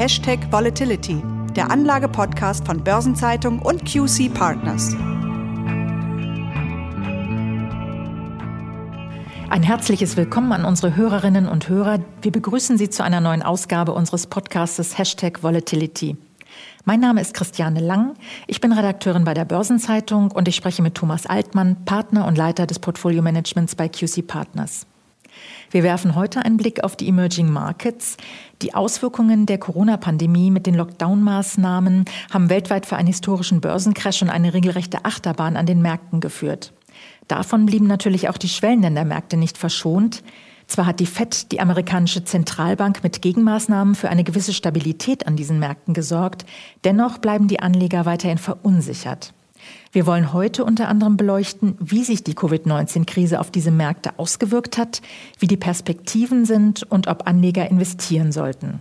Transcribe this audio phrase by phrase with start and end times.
[0.00, 1.22] Hashtag Volatility,
[1.54, 4.94] der Anlage-Podcast von Börsenzeitung und QC Partners.
[9.50, 11.98] Ein herzliches Willkommen an unsere Hörerinnen und Hörer.
[12.22, 16.16] Wir begrüßen Sie zu einer neuen Ausgabe unseres Podcastes Hashtag Volatility.
[16.86, 18.14] Mein Name ist Christiane Lang.
[18.46, 22.66] Ich bin Redakteurin bei der Börsenzeitung und ich spreche mit Thomas Altmann, Partner und Leiter
[22.66, 24.86] des Portfolio Managements bei QC Partners.
[25.70, 28.16] Wir werfen heute einen Blick auf die Emerging Markets.
[28.62, 34.52] Die Auswirkungen der Corona-Pandemie mit den Lockdown-Maßnahmen haben weltweit für einen historischen Börsencrash und eine
[34.52, 36.72] regelrechte Achterbahn an den Märkten geführt.
[37.28, 40.22] Davon blieben natürlich auch die Schwellenländermärkte nicht verschont.
[40.66, 45.58] Zwar hat die Fed, die amerikanische Zentralbank, mit Gegenmaßnahmen für eine gewisse Stabilität an diesen
[45.58, 46.44] Märkten gesorgt,
[46.84, 49.32] dennoch bleiben die Anleger weiterhin verunsichert.
[49.92, 55.02] Wir wollen heute unter anderem beleuchten, wie sich die Covid-19-Krise auf diese Märkte ausgewirkt hat,
[55.38, 58.80] wie die Perspektiven sind und ob Anleger investieren sollten.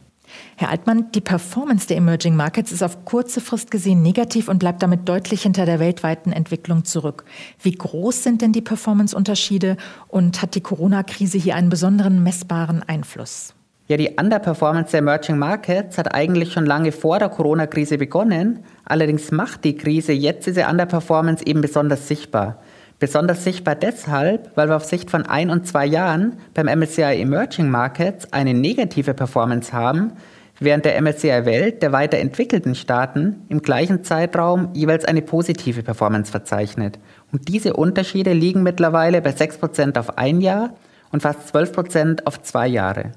[0.58, 4.84] Herr Altmann, die Performance der Emerging Markets ist auf kurze Frist gesehen negativ und bleibt
[4.84, 7.26] damit deutlich hinter der weltweiten Entwicklung zurück.
[7.62, 13.54] Wie groß sind denn die Performance-Unterschiede und hat die Corona-Krise hier einen besonderen messbaren Einfluss?
[13.90, 18.60] Ja, die Underperformance der Emerging Markets hat eigentlich schon lange vor der Corona-Krise begonnen.
[18.86, 22.60] Allerdings macht die Krise jetzt diese Underperformance eben besonders sichtbar.
[23.00, 27.72] Besonders sichtbar deshalb, weil wir auf Sicht von ein und zwei Jahren beim MSCI Emerging
[27.72, 30.12] Markets eine negative Performance haben,
[30.60, 37.00] während der MSCI Welt der weiterentwickelten Staaten im gleichen Zeitraum jeweils eine positive Performance verzeichnet.
[37.32, 40.76] Und diese Unterschiede liegen mittlerweile bei 6% auf ein Jahr
[41.12, 43.14] und fast 12% auf zwei Jahre.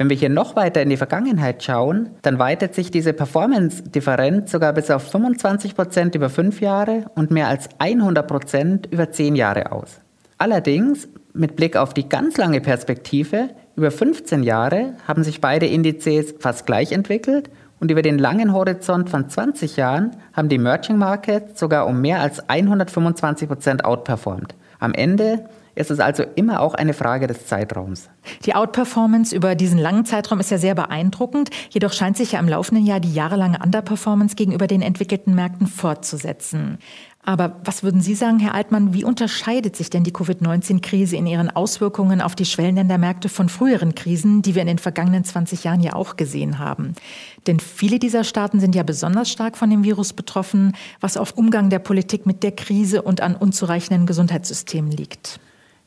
[0.00, 4.72] Wenn wir hier noch weiter in die Vergangenheit schauen, dann weitet sich diese Performance-Differenz sogar
[4.72, 9.72] bis auf 25 Prozent über fünf Jahre und mehr als 100 Prozent über zehn Jahre
[9.72, 10.00] aus.
[10.38, 16.34] Allerdings, mit Blick auf die ganz lange Perspektive, über 15 Jahre haben sich beide Indizes
[16.38, 21.60] fast gleich entwickelt und über den langen Horizont von 20 Jahren haben die Emerging Markets
[21.60, 24.54] sogar um mehr als 125 Prozent outperformed.
[24.78, 25.44] Am Ende
[25.74, 28.10] ist es also immer auch eine Frage des Zeitraums.
[28.44, 31.50] Die Outperformance über diesen langen Zeitraum ist ja sehr beeindruckend.
[31.70, 36.78] Jedoch scheint sich ja im laufenden Jahr die jahrelange Underperformance gegenüber den entwickelten Märkten fortzusetzen.
[37.22, 41.50] Aber was würden Sie sagen, Herr Altmann, wie unterscheidet sich denn die Covid-19-Krise in ihren
[41.50, 45.92] Auswirkungen auf die Schwellenländermärkte von früheren Krisen, die wir in den vergangenen 20 Jahren ja
[45.92, 46.94] auch gesehen haben?
[47.46, 51.68] Denn viele dieser Staaten sind ja besonders stark von dem Virus betroffen, was auf Umgang
[51.68, 55.40] der Politik mit der Krise und an unzureichenden Gesundheitssystemen liegt.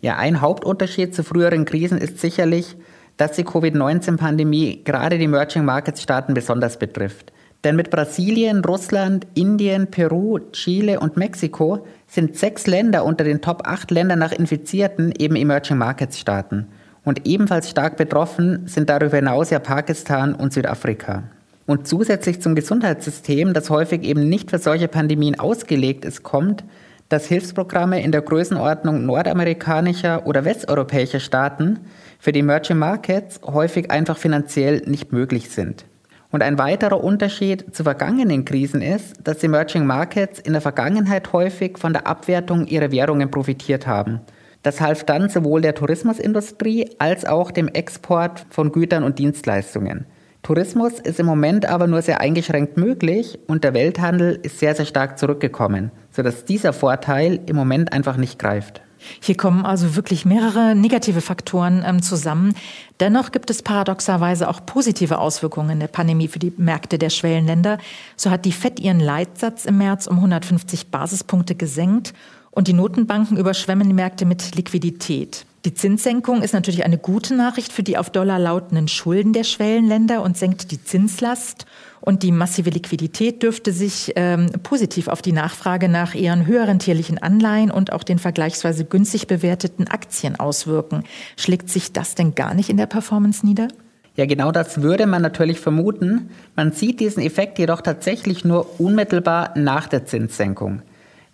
[0.03, 2.75] Ja, ein Hauptunterschied zu früheren Krisen ist sicherlich,
[3.15, 7.31] dass die Covid-19-Pandemie gerade die Emerging Markets Staaten besonders betrifft.
[7.63, 13.61] Denn mit Brasilien, Russland, Indien, Peru, Chile und Mexiko sind sechs Länder unter den Top
[13.65, 16.67] 8 Ländern nach Infizierten eben Emerging Markets Staaten.
[17.05, 21.23] Und ebenfalls stark betroffen sind darüber hinaus ja Pakistan und Südafrika.
[21.65, 26.65] Und zusätzlich zum Gesundheitssystem, das häufig eben nicht für solche Pandemien ausgelegt ist, kommt,
[27.13, 31.81] dass Hilfsprogramme in der Größenordnung nordamerikanischer oder westeuropäischer Staaten
[32.17, 35.85] für die Emerging Markets häufig einfach finanziell nicht möglich sind.
[36.31, 41.31] Und ein weiterer Unterschied zu vergangenen Krisen ist, dass die Emerging Markets in der Vergangenheit
[41.33, 44.21] häufig von der Abwertung ihrer Währungen profitiert haben.
[44.63, 50.07] Das half dann sowohl der Tourismusindustrie als auch dem Export von Gütern und Dienstleistungen.
[50.41, 54.85] Tourismus ist im Moment aber nur sehr eingeschränkt möglich und der Welthandel ist sehr, sehr
[54.85, 58.81] stark zurückgekommen, sodass dieser Vorteil im Moment einfach nicht greift.
[59.21, 62.55] Hier kommen also wirklich mehrere negative Faktoren ähm, zusammen.
[62.99, 67.79] Dennoch gibt es paradoxerweise auch positive Auswirkungen der Pandemie für die Märkte der Schwellenländer.
[68.15, 72.13] So hat die FED ihren Leitsatz im März um 150 Basispunkte gesenkt
[72.51, 75.45] und die Notenbanken überschwemmen die Märkte mit Liquidität.
[75.65, 80.21] Die Zinssenkung ist natürlich eine gute Nachricht für die auf Dollar lautenden Schulden der Schwellenländer
[80.21, 81.65] und senkt die Zinslast.
[82.01, 87.17] Und die massive Liquidität dürfte sich ähm, positiv auf die Nachfrage nach ihren höheren tierlichen
[87.17, 91.05] Anleihen und auch den vergleichsweise günstig bewerteten Aktien auswirken.
[91.37, 93.69] Schlägt sich das denn gar nicht in der Performance nieder?
[94.17, 96.29] Ja, genau das würde man natürlich vermuten.
[96.57, 100.81] Man sieht diesen Effekt jedoch tatsächlich nur unmittelbar nach der Zinssenkung.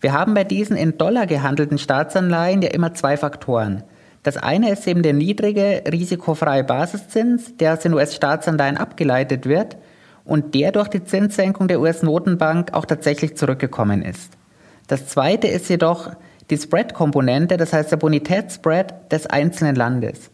[0.01, 3.83] Wir haben bei diesen in Dollar gehandelten Staatsanleihen ja immer zwei Faktoren.
[4.29, 9.75] Das eine ist eben der niedrige, risikofreie Basiszins, der aus den US-Staatsanleihen abgeleitet wird
[10.23, 14.33] und der durch die Zinssenkung der US-Notenbank auch tatsächlich zurückgekommen ist.
[14.85, 16.11] Das zweite ist jedoch
[16.51, 20.29] die Spread-Komponente, das heißt der Bonitätsspread des einzelnen Landes.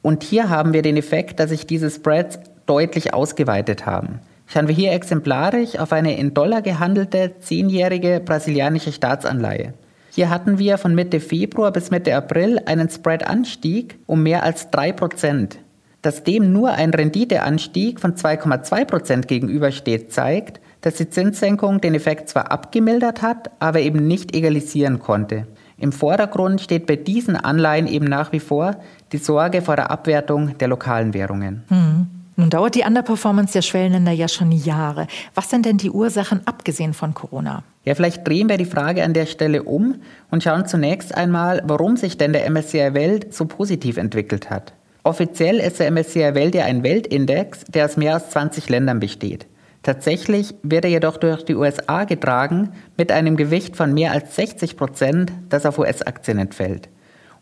[0.00, 4.20] Und hier haben wir den Effekt, dass sich diese Spreads deutlich ausgeweitet haben.
[4.46, 9.74] Schauen wir hier exemplarisch auf eine in Dollar gehandelte zehnjährige brasilianische Staatsanleihe.
[10.14, 15.56] Hier hatten wir von Mitte Februar bis Mitte April einen Spread-Anstieg um mehr als 3%.
[16.02, 22.28] dass dem nur ein Renditeanstieg von 2,2 Prozent gegenübersteht, zeigt, dass die Zinssenkung den Effekt
[22.28, 25.46] zwar abgemildert hat, aber eben nicht egalisieren konnte.
[25.78, 28.76] Im Vordergrund steht bei diesen Anleihen eben nach wie vor
[29.12, 31.64] die Sorge vor der Abwertung der lokalen Währungen.
[31.68, 32.06] Hm.
[32.36, 35.06] Nun dauert die Underperformance der Schwellenländer ja schon Jahre.
[35.34, 37.62] Was sind denn die Ursachen abgesehen von Corona?
[37.84, 39.96] Ja, vielleicht drehen wir die Frage an der Stelle um
[40.30, 44.72] und schauen zunächst einmal, warum sich denn der MSCI Welt so positiv entwickelt hat.
[45.04, 49.46] Offiziell ist der MSCI Welt ja ein Weltindex, der aus mehr als 20 Ländern besteht.
[49.84, 54.78] Tatsächlich wird er jedoch durch die USA getragen mit einem Gewicht von mehr als 60
[54.78, 56.88] Prozent, das auf US-Aktien entfällt.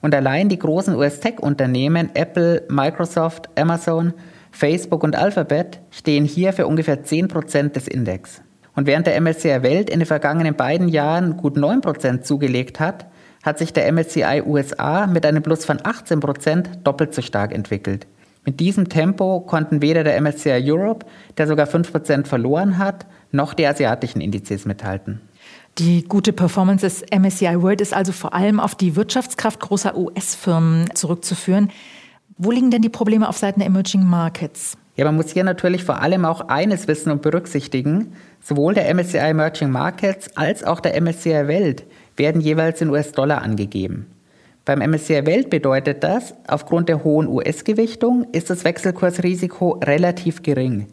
[0.01, 4.13] Und allein die großen US-Tech-Unternehmen Apple, Microsoft, Amazon,
[4.53, 8.43] Facebook und Alphabet stehen hier für ungefähr 10 Prozent des Index.
[8.77, 13.07] Und während der MSCI Welt in den vergangenen beiden Jahren gut 9 Prozent zugelegt hat,
[13.43, 18.07] hat sich der MSCI USA mit einem Plus von 18 Prozent doppelt so stark entwickelt.
[18.45, 21.07] Mit diesem Tempo konnten weder der MSCI Europe,
[21.39, 25.21] der sogar 5% verloren hat, noch die asiatischen Indizes mithalten.
[25.79, 30.95] Die gute Performance des MSCI World ist also vor allem auf die Wirtschaftskraft großer US-Firmen
[30.95, 31.71] zurückzuführen.
[32.39, 34.77] Wo liegen denn die Probleme auf Seiten der Emerging Markets?
[34.97, 38.13] Ja, man muss hier natürlich vor allem auch eines wissen und berücksichtigen.
[38.41, 41.85] Sowohl der MSCI Emerging Markets als auch der MSCI Welt
[42.17, 44.07] werden jeweils in US-Dollar angegeben.
[44.65, 50.87] Beim MSCI Welt bedeutet das, aufgrund der hohen US-Gewichtung ist das Wechselkursrisiko relativ gering.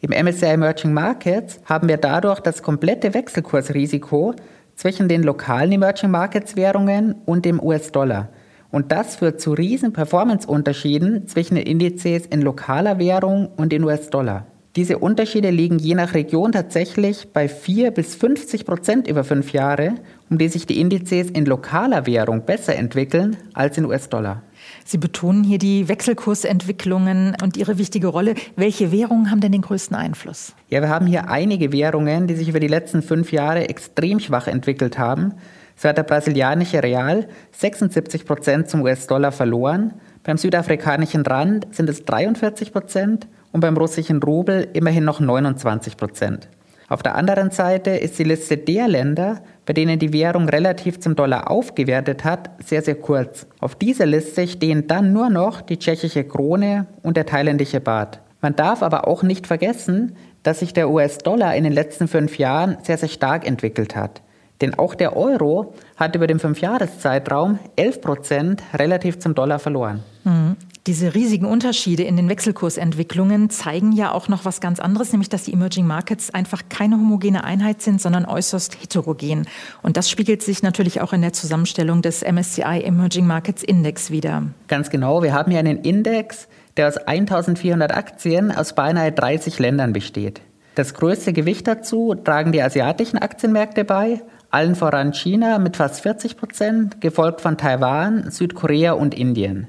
[0.00, 4.34] Im MSCI Emerging Markets haben wir dadurch das komplette Wechselkursrisiko
[4.74, 8.28] zwischen den lokalen Emerging Markets Währungen und dem US-Dollar.
[8.74, 14.48] Und das führt zu riesen Performance-Unterschieden zwischen den Indizes in lokaler Währung und in US-Dollar.
[14.74, 19.94] Diese Unterschiede liegen je nach Region tatsächlich bei 4 bis 50 Prozent über fünf Jahre,
[20.28, 24.42] um die sich die Indizes in lokaler Währung besser entwickeln als in US-Dollar.
[24.84, 28.34] Sie betonen hier die Wechselkursentwicklungen und ihre wichtige Rolle.
[28.56, 30.52] Welche Währungen haben denn den größten Einfluss?
[30.68, 34.48] Ja, wir haben hier einige Währungen, die sich über die letzten fünf Jahre extrem schwach
[34.48, 35.34] entwickelt haben.
[35.76, 39.94] So hat der brasilianische Real 76 Prozent zum US-Dollar verloren.
[40.22, 46.48] Beim südafrikanischen Rand sind es 43 Prozent und beim russischen Rubel immerhin noch 29 Prozent.
[46.88, 51.16] Auf der anderen Seite ist die Liste der Länder, bei denen die Währung relativ zum
[51.16, 53.46] Dollar aufgewertet hat, sehr, sehr kurz.
[53.58, 58.20] Auf dieser Liste stehen dann nur noch die tschechische Krone und der thailändische Baht.
[58.42, 62.76] Man darf aber auch nicht vergessen, dass sich der US-Dollar in den letzten fünf Jahren
[62.82, 64.20] sehr, sehr stark entwickelt hat.
[64.60, 70.02] Denn auch der Euro hat über den Fünfjahreszeitraum 11 Prozent relativ zum Dollar verloren.
[70.24, 70.56] Mhm.
[70.86, 75.44] Diese riesigen Unterschiede in den Wechselkursentwicklungen zeigen ja auch noch was ganz anderes, nämlich dass
[75.44, 79.46] die Emerging Markets einfach keine homogene Einheit sind, sondern äußerst heterogen.
[79.80, 84.42] Und das spiegelt sich natürlich auch in der Zusammenstellung des MSCI Emerging Markets Index wieder.
[84.68, 85.22] Ganz genau.
[85.22, 90.42] Wir haben hier einen Index, der aus 1400 Aktien aus beinahe 30 Ländern besteht.
[90.74, 94.20] Das größte Gewicht dazu tragen die asiatischen Aktienmärkte bei,
[94.54, 99.66] allen voran China mit fast 40 Prozent, gefolgt von Taiwan, Südkorea und Indien.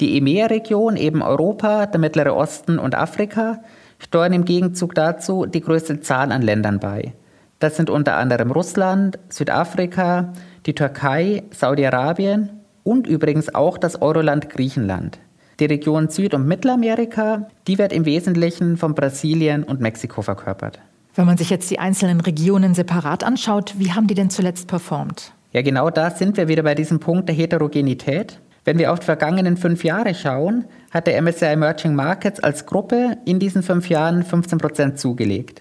[0.00, 3.62] Die EMEA-Region, eben Europa, der Mittlere Osten und Afrika,
[3.98, 7.14] steuern im Gegenzug dazu die größte Zahl an Ländern bei.
[7.58, 10.34] Das sind unter anderem Russland, Südafrika,
[10.66, 12.50] die Türkei, Saudi-Arabien
[12.84, 15.18] und übrigens auch das Euroland Griechenland.
[15.58, 20.80] Die Region Süd- und Mittelamerika, die wird im Wesentlichen von Brasilien und Mexiko verkörpert.
[21.18, 25.32] Wenn man sich jetzt die einzelnen Regionen separat anschaut, wie haben die denn zuletzt performt?
[25.52, 28.38] Ja, genau da sind wir wieder bei diesem Punkt der Heterogenität.
[28.64, 33.16] Wenn wir auf die vergangenen fünf Jahre schauen, hat der MSCI Emerging Markets als Gruppe
[33.24, 35.60] in diesen fünf Jahren 15 Prozent zugelegt.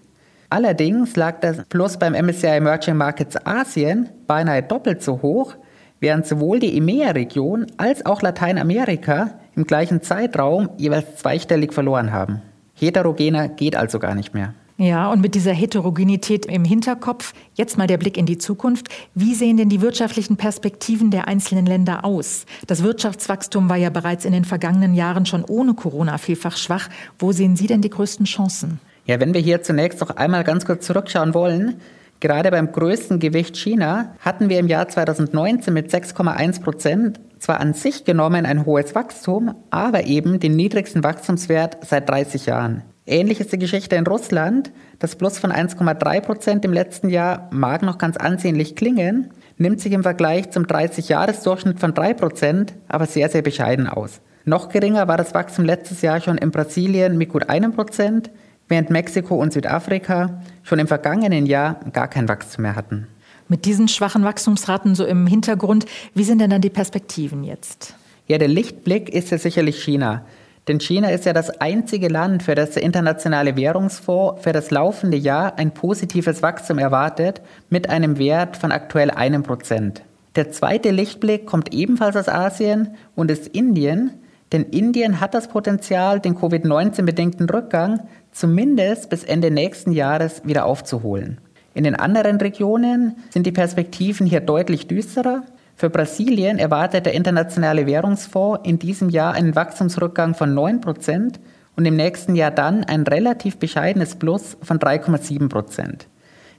[0.51, 5.55] Allerdings lag das Plus beim MSCI Emerging Markets Asien beinahe doppelt so hoch,
[5.99, 12.43] während sowohl die EMEA-Region als auch Lateinamerika im gleichen Zeitraum jeweils zweistellig verloren haben.
[12.75, 14.53] Heterogener geht also gar nicht mehr.
[14.79, 18.89] Ja, und mit dieser Heterogenität im Hinterkopf, jetzt mal der Blick in die Zukunft.
[19.15, 22.45] Wie sehen denn die wirtschaftlichen Perspektiven der einzelnen Länder aus?
[22.67, 26.89] Das Wirtschaftswachstum war ja bereits in den vergangenen Jahren schon ohne Corona vielfach schwach.
[27.17, 28.79] Wo sehen Sie denn die größten Chancen?
[29.05, 31.81] Ja, wenn wir hier zunächst noch einmal ganz kurz zurückschauen wollen,
[32.19, 37.75] Gerade beim größten Gewicht China hatten wir im Jahr 2019 mit 6,1 Prozent zwar an
[37.75, 42.81] sich genommen ein hohes Wachstum, aber eben den niedrigsten Wachstumswert seit 30 Jahren.
[43.09, 44.71] Ähnlich ist die Geschichte in Russland.
[44.99, 49.93] Das Plus von 1,3 Prozent im letzten Jahr mag noch ganz ansehnlich klingen, nimmt sich
[49.93, 54.19] im Vergleich zum 30-Jahres-Durchschnitt von 3 Prozent aber sehr, sehr bescheiden aus.
[54.43, 58.29] Noch geringer war das Wachstum letztes Jahr schon in Brasilien mit gut einem Prozent,
[58.67, 63.07] während Mexiko und Südafrika schon im vergangenen Jahr gar kein Wachstum mehr hatten.
[63.47, 67.95] Mit diesen schwachen Wachstumsraten so im Hintergrund, wie sind denn dann die Perspektiven jetzt?
[68.27, 70.25] Ja, der Lichtblick ist ja sicherlich China.
[70.67, 75.15] Denn China ist ja das einzige Land, für das der Internationale Währungsfonds für das laufende
[75.15, 80.03] Jahr ein positives Wachstum erwartet mit einem Wert von aktuell einem Prozent.
[80.35, 84.11] Der zweite Lichtblick kommt ebenfalls aus Asien und ist Indien,
[84.51, 91.39] denn Indien hat das Potenzial, den Covid-19-bedingten Rückgang zumindest bis Ende nächsten Jahres wieder aufzuholen.
[91.73, 95.43] In den anderen Regionen sind die Perspektiven hier deutlich düsterer
[95.77, 101.39] für Brasilien erwartet der Internationale Währungsfonds in diesem Jahr einen Wachstumsrückgang von 9 Prozent
[101.75, 106.07] und im nächsten Jahr dann ein relativ bescheidenes Plus von 3,7 Prozent.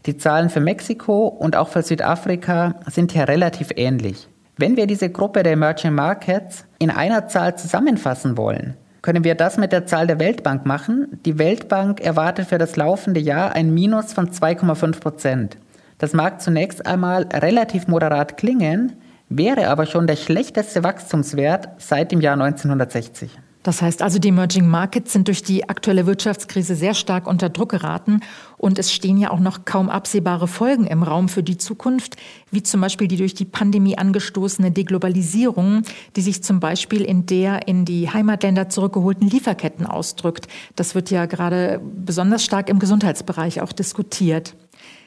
[0.06, 4.28] Die Zahlen für Mexiko und auch für Südafrika sind hier relativ ähnlich.
[4.56, 9.56] Wenn wir diese Gruppe der Emerging Markets in einer Zahl zusammenfassen wollen, können wir das
[9.56, 11.18] mit der Zahl der Weltbank machen.
[11.24, 15.56] Die Weltbank erwartet für das laufende Jahr ein Minus von 2,5 Prozent.
[15.98, 18.92] Das mag zunächst einmal relativ moderat klingen,
[19.28, 23.30] wäre aber schon der schlechteste Wachstumswert seit dem Jahr 1960.
[23.64, 27.70] Das heißt also, die Emerging Markets sind durch die aktuelle Wirtschaftskrise sehr stark unter Druck
[27.70, 28.20] geraten
[28.56, 32.16] und es stehen ja auch noch kaum absehbare Folgen im Raum für die Zukunft,
[32.50, 35.82] wie zum Beispiel die durch die Pandemie angestoßene Deglobalisierung,
[36.16, 40.46] die sich zum Beispiel in der in die Heimatländer zurückgeholten Lieferketten ausdrückt.
[40.76, 44.54] Das wird ja gerade besonders stark im Gesundheitsbereich auch diskutiert.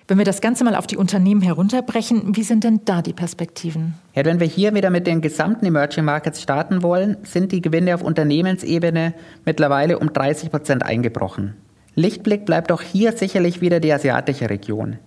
[0.08, 3.94] Wenn wir das Ganze mal auf die Unternehmen herunterbrechen, wie sind denn da die Perspektiven?
[4.13, 7.96] Ja, wenn wir hier wieder mit den gesamten Emerging Markets starten wollen, sind die Gewinne
[7.96, 9.13] auf Unternehmensebene
[9.46, 11.56] mittlerweile um 30 Prozent eingebrochen.
[11.96, 14.98] Lichtblick bleibt auch hier sicherlich wieder die asiatische Region.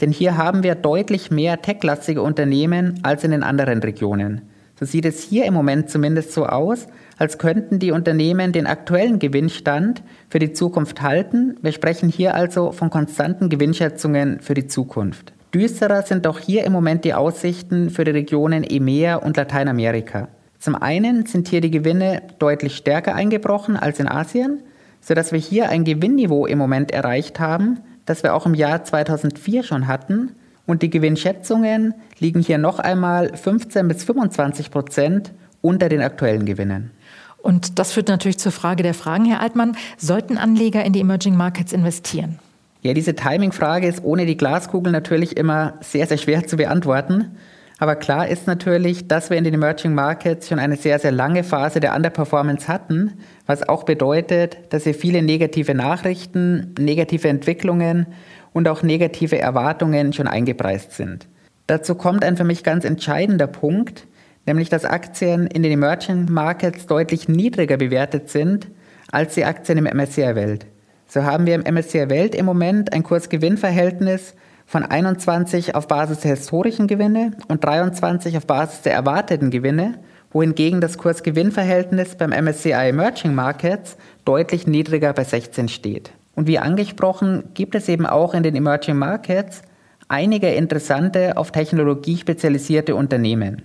[0.00, 4.42] Denn hier haben wir deutlich mehr techlastige Unternehmen als in den anderen Regionen.
[4.82, 9.20] So sieht es hier im Moment zumindest so aus, als könnten die Unternehmen den aktuellen
[9.20, 11.56] Gewinnstand für die Zukunft halten.
[11.62, 15.34] Wir sprechen hier also von konstanten Gewinnschätzungen für die Zukunft.
[15.54, 20.26] Düsterer sind auch hier im Moment die Aussichten für die Regionen EMEA und Lateinamerika.
[20.58, 24.64] Zum einen sind hier die Gewinne deutlich stärker eingebrochen als in Asien,
[25.00, 29.62] sodass wir hier ein Gewinnniveau im Moment erreicht haben, das wir auch im Jahr 2004
[29.62, 30.32] schon hatten
[30.72, 36.90] und die Gewinnschätzungen liegen hier noch einmal 15 bis 25 Prozent unter den aktuellen Gewinnen.
[37.36, 39.76] Und das führt natürlich zur Frage der Fragen, Herr Altmann.
[39.98, 42.38] Sollten Anleger in die Emerging Markets investieren?
[42.80, 47.36] Ja, diese Timing-Frage ist ohne die Glaskugel natürlich immer sehr, sehr schwer zu beantworten.
[47.78, 51.44] Aber klar ist natürlich, dass wir in den Emerging Markets schon eine sehr, sehr lange
[51.44, 53.12] Phase der Underperformance hatten,
[53.44, 58.06] was auch bedeutet, dass wir viele negative Nachrichten, negative Entwicklungen
[58.52, 61.26] und auch negative Erwartungen schon eingepreist sind.
[61.66, 64.06] Dazu kommt ein für mich ganz entscheidender Punkt,
[64.46, 68.68] nämlich dass Aktien in den Emerging Markets deutlich niedriger bewertet sind
[69.10, 70.66] als die Aktien im MSCI Welt.
[71.06, 74.34] So haben wir im MSCI Welt im Moment ein Kurs-Gewinn-Verhältnis
[74.66, 79.98] von 21 auf Basis der historischen Gewinne und 23 auf Basis der erwarteten Gewinne,
[80.30, 86.12] wohingegen das Kurs-Gewinn-Verhältnis beim MSCI Emerging Markets deutlich niedriger bei 16 steht.
[86.34, 89.62] Und wie angesprochen, gibt es eben auch in den Emerging Markets
[90.08, 93.62] einige interessante, auf Technologie spezialisierte Unternehmen.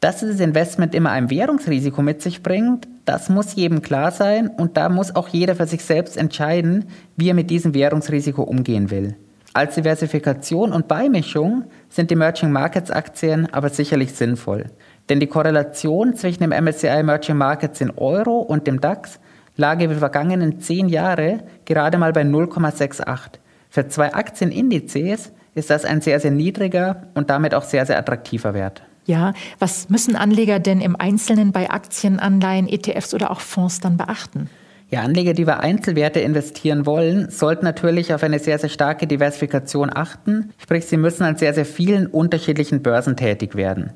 [0.00, 4.76] Dass dieses Investment immer ein Währungsrisiko mit sich bringt, das muss jedem klar sein und
[4.76, 9.16] da muss auch jeder für sich selbst entscheiden, wie er mit diesem Währungsrisiko umgehen will.
[9.54, 14.66] Als Diversifikation und Beimischung sind Emerging Markets Aktien aber sicherlich sinnvoll.
[15.08, 19.20] Denn die Korrelation zwischen dem MSCI Emerging Markets in Euro und dem DAX
[19.56, 23.38] lag über die vergangenen zehn Jahre gerade mal bei 0,68.
[23.70, 28.54] Für zwei Aktienindizes ist das ein sehr, sehr niedriger und damit auch sehr, sehr attraktiver
[28.54, 28.82] Wert.
[29.04, 33.96] Ja, was müssen Anleger denn im Einzelnen bei Aktien, Anleihen, ETFs oder auch Fonds dann
[33.96, 34.48] beachten?
[34.90, 39.90] Ja, Anleger, die bei Einzelwerte investieren wollen, sollten natürlich auf eine sehr, sehr starke Diversifikation
[39.92, 40.52] achten.
[40.58, 43.92] Sprich, sie müssen an sehr, sehr vielen unterschiedlichen Börsen tätig werden.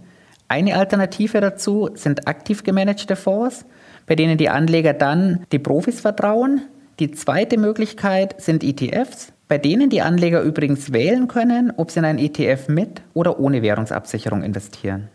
[0.48, 3.66] Eine Alternative dazu sind aktiv gemanagte Fonds
[4.06, 6.62] bei denen die Anleger dann die Profis vertrauen.
[6.98, 12.04] Die zweite Möglichkeit sind ETFs, bei denen die Anleger übrigens wählen können, ob sie in
[12.04, 15.08] einen ETF mit oder ohne Währungsabsicherung investieren.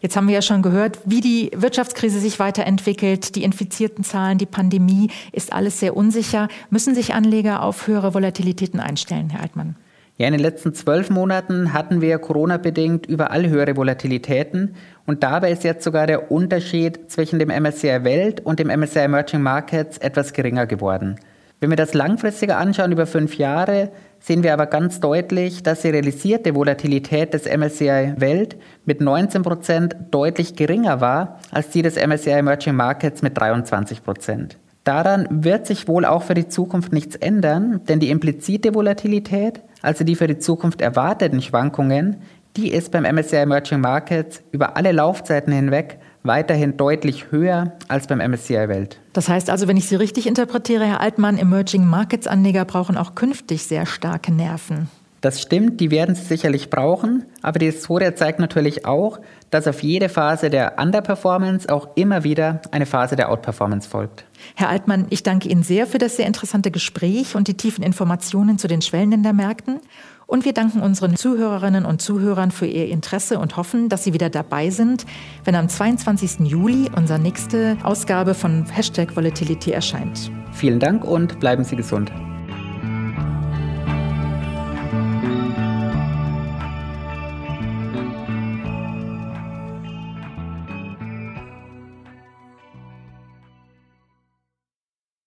[0.00, 4.46] Jetzt haben wir ja schon gehört, wie die Wirtschaftskrise sich weiterentwickelt, die infizierten Zahlen, die
[4.46, 6.48] Pandemie, ist alles sehr unsicher.
[6.70, 9.76] Müssen sich Anleger auf höhere Volatilitäten einstellen, Herr Altmann?
[10.16, 15.64] Ja, in den letzten zwölf Monaten hatten wir Corona-bedingt überall höhere Volatilitäten und dabei ist
[15.64, 20.66] jetzt sogar der Unterschied zwischen dem MSCI Welt und dem MSCI Emerging Markets etwas geringer
[20.66, 21.16] geworden.
[21.58, 23.90] Wenn wir das langfristiger anschauen, über fünf Jahre,
[24.20, 29.96] sehen wir aber ganz deutlich, dass die realisierte Volatilität des MSCI Welt mit 19 Prozent
[30.12, 34.58] deutlich geringer war als die des MSCI Emerging Markets mit 23 Prozent.
[34.84, 40.02] Daran wird sich wohl auch für die Zukunft nichts ändern, denn die implizite Volatilität also
[40.02, 42.16] die für die Zukunft erwarteten Schwankungen,
[42.56, 48.18] die ist beim MSCI Emerging Markets über alle Laufzeiten hinweg weiterhin deutlich höher als beim
[48.18, 48.98] MSCI Welt.
[49.12, 53.14] Das heißt also, wenn ich Sie richtig interpretiere, Herr Altmann, Emerging Markets Anleger brauchen auch
[53.14, 54.88] künftig sehr starke Nerven.
[55.24, 59.82] Das stimmt, die werden sie sicherlich brauchen, aber die Historie zeigt natürlich auch, dass auf
[59.82, 64.26] jede Phase der Underperformance auch immer wieder eine Phase der Outperformance folgt.
[64.54, 68.58] Herr Altmann, ich danke Ihnen sehr für das sehr interessante Gespräch und die tiefen Informationen
[68.58, 69.80] zu den Schwellenländermärkten.
[70.26, 74.28] Und wir danken unseren Zuhörerinnen und Zuhörern für ihr Interesse und hoffen, dass Sie wieder
[74.28, 75.06] dabei sind,
[75.44, 76.40] wenn am 22.
[76.40, 80.30] Juli unsere nächste Ausgabe von Hashtag Volatility erscheint.
[80.52, 82.12] Vielen Dank und bleiben Sie gesund.